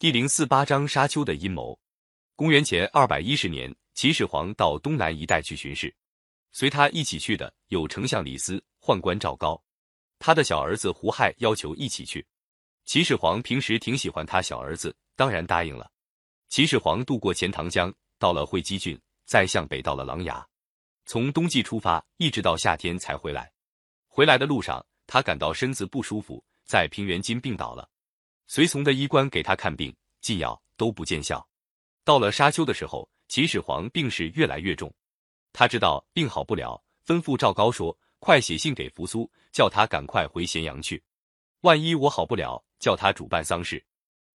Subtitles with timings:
[0.00, 1.78] 第零四八章沙丘的阴谋。
[2.34, 5.94] 公元前二百一十年，秦始皇到东南一带去巡视，
[6.52, 9.62] 随他一起去的有丞相李斯、宦官赵高，
[10.18, 12.26] 他的小儿子胡亥要求一起去。
[12.86, 15.92] 秦始皇平时挺喜欢他小儿子，当然答应了。
[16.48, 20.42] 秦始皇渡过钱塘江，到了会稽郡，再向北到了琅琊，
[21.04, 23.52] 从冬季出发，一直到夏天才回来。
[24.08, 27.89] 回来的路上，他感到身子不舒服，在平原津病倒了。
[28.52, 31.48] 随从的医官给他看病、进药都不见效，
[32.02, 34.92] 到了沙丘的时候，秦始皇病势越来越重。
[35.52, 41.00] 他知道病好不了，吩咐赵高说：“快写信给扶苏，叫他赶快回咸阳去。
[41.60, 43.80] 万一我好不了，叫他主办丧事。”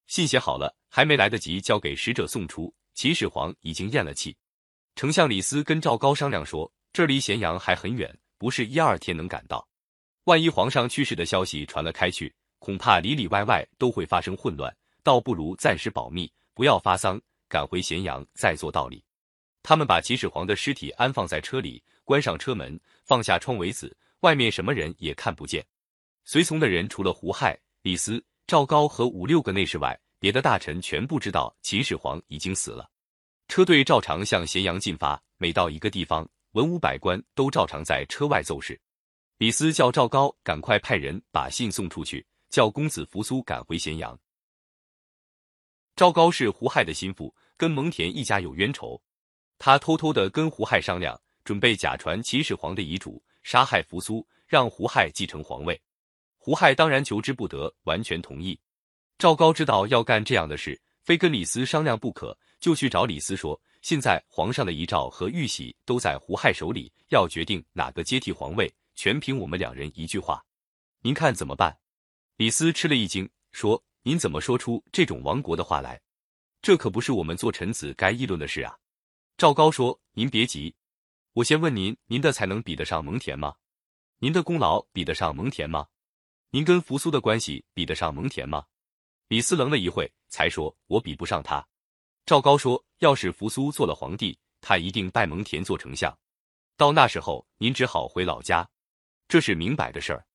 [0.07, 4.33] 信写好了，还没来得及交给使者送出，秦始皇已经咽了气。
[4.95, 9.67] 丞相李斯跟赵高商量说：“这离咸阳还很远，不是一二天能赶到。
[10.23, 12.33] 万一皇上去世的消息传了开去。”
[12.65, 19.05] 恐怕里里外外都会发生混乱，倒不如暂时保密，不要发丧，赶回咸阳再做道理。
[19.61, 25.63] 他们把秦始皇的尸体安放在车里，关上车门，放下窗帷子，外面什么人也看不见。
[26.23, 32.89] 随从的人除了胡亥、李斯、赵高和五六个内侍外，别的大臣全不知道秦始皇已经死了。
[33.47, 38.81] 车队照常向咸阳进发，每到一个地方，文武百官都照常在车外奏事。
[39.37, 42.25] 李斯叫赵高赶快派人把信送出去。
[42.49, 44.17] 叫公子扶苏赶回咸阳。
[45.95, 49.01] 赵高是胡亥的心腹，跟蒙恬一家有冤仇。
[49.57, 55.81] 他偷偷的跟胡亥商量，准备假传秦始皇的遗嘱，杀害扶苏，让胡亥继承皇位。
[56.37, 58.59] 胡亥当然求之不得，完全同意。
[59.17, 70.43] 赵高知道要干这样的事，非跟李斯商量不可，就去找李斯说：“现在皇上的遗诏和玉玺都在胡亥手里，要决定哪个接替皇位，全凭我们两人一句话。
[70.99, 71.75] 您看怎么办？”
[72.37, 76.01] 李斯吃了一惊，说：“您怎么说出这种亡国的话来？
[76.61, 78.77] 这可不是我们做臣子该议论的事啊！”
[79.37, 80.75] 赵高说：“您别急，
[81.31, 83.55] 我先问您：您的才能比得上蒙恬吗？
[84.19, 85.87] 您的功劳比得上蒙恬吗？
[86.49, 88.65] 您跟扶苏的关系比得上蒙恬吗？”
[89.29, 91.65] 李斯愣了一会，才说：“我比不上他。”
[92.27, 96.13] 赵高说：“要是扶苏做了皇帝，他一定拜蒙恬做丞相，
[96.75, 98.69] 到那时候您只好回老家，
[99.29, 100.27] 这是明摆的事儿。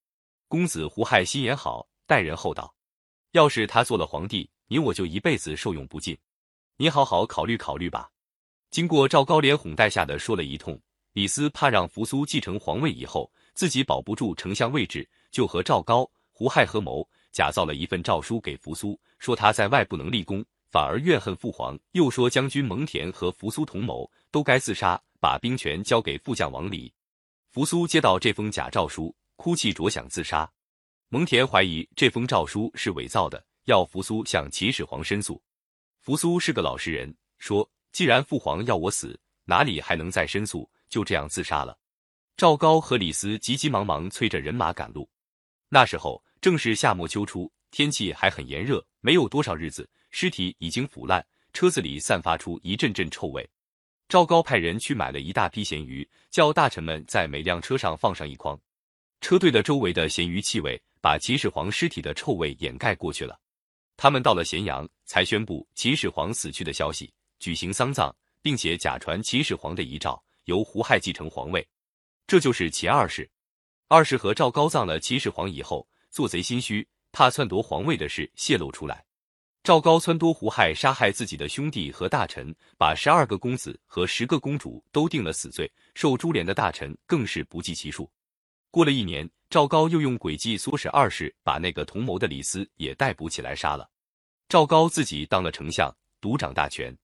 [0.48, 2.74] 公子胡亥心眼好。”待人厚道，
[3.30, 6.18] 要是他做了皇帝，你我就一辈子受用不尽。
[6.76, 8.10] 你好好考虑考虑吧。
[8.68, 10.76] 经过赵高连哄带吓的说了一通，
[11.12, 26.92] 李斯怕让扶苏继承皇位以后自己保不住丞相位置，就和赵高、胡亥合谋，假造了一份诏书给扶苏，说他在外不能立功，反而怨恨父皇，又说将军蒙恬和扶苏同谋，都该自杀，把兵权交给副将王离。
[27.52, 30.50] 扶苏接到这封假诏书，哭泣着想自杀。
[31.12, 35.42] 蒙恬怀疑这封诏书是伪造的，要扶苏向秦始皇申诉。
[35.98, 40.70] 扶苏是个老实人，说：“既然父皇要我死，哪里还能再申诉？
[40.88, 41.76] 就这样自杀了。”
[42.38, 45.10] 赵高和李斯急急忙忙催着人马赶路。
[45.68, 53.50] 那时候正是夏末秋初，天气还很炎热，没有多少日子，尸体已经腐烂，车子里散发出一阵阵臭味。
[54.08, 58.56] 赵高派人去买了一大批咸鱼，叫大臣们在每辆车上放上一筐。
[59.20, 60.80] 车队的周围的咸鱼气味。
[61.02, 63.40] 把秦始皇尸体的臭味掩盖过去了。
[63.96, 71.66] 他们到了咸阳，才宣布秦始皇死去的消息，举行丧葬，并且假传秦始皇的遗诏，由胡亥继承皇位。
[72.26, 73.26] 这就是秦二世。
[73.88, 79.02] 二世和赵高葬了秦始皇以后，做贼心虚，怕篡夺皇位的事泄露出来。
[79.62, 88.10] 赵高撺掇胡亥杀害自己的兄弟和大臣，把十二个公子和十个公主都定了死罪，受株连的大臣更是不计其数。
[88.70, 89.30] 过了一年。
[89.50, 93.90] 赵高又用诡计唆使二世把那个同谋的李斯也逮捕起来杀了。
[94.48, 96.96] 赵高自己当了丞相，独掌大权。